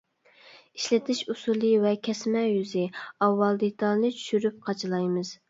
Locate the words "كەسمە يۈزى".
2.07-2.87